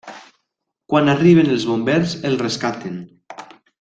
Quan 0.93 1.11
arriben 1.13 1.51
els 1.57 1.67
bombers 1.73 2.15
el 2.31 2.39
rescaten. 2.41 2.97